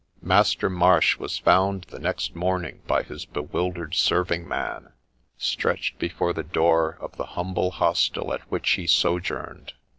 Master 0.23 0.67
Marsh 0.67 1.17
was 1.17 1.37
found 1.37 1.83
the 1.91 1.99
next 1.99 2.35
morning 2.35 2.81
by 2.87 3.03
his 3.03 3.23
bewildered 3.23 3.93
serving 3.93 4.47
man, 4.47 4.93
stretched 5.37 5.99
before 5.99 6.33
the 6.33 6.41
door 6.41 6.97
of 6.99 7.17
the 7.17 7.23
humble 7.37 7.69
hostel 7.69 8.33
at 8.33 8.41
which 8.51 8.67
he 8.71 8.87
sojourned. 8.87 9.73